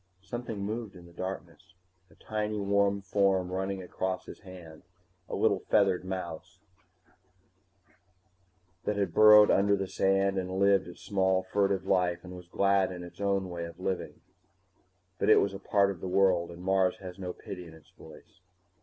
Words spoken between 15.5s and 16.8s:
a part of a world, and